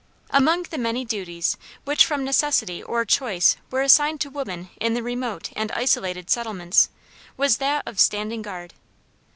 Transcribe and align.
Among 0.31 0.63
the 0.63 0.79
many 0.79 1.05
duties 1.05 1.57
which 1.85 2.07
from 2.07 2.23
necessity 2.23 2.81
or 2.81 3.05
choice 3.05 3.57
were 3.69 3.83
assigned 3.83 4.19
to 4.21 4.31
woman 4.31 4.71
in 4.79 4.95
the 4.95 5.03
remote 5.03 5.51
and 5.55 5.71
isolated 5.73 6.27
settlements, 6.27 6.89
was 7.37 7.57
that 7.57 7.83
of 7.85 7.99
standing 7.99 8.41
guard. 8.41 8.73